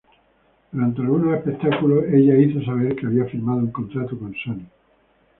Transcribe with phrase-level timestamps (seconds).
[0.71, 4.65] Durante algunos espectáculos, ella hizo saber que había firmado un contrato con Sony.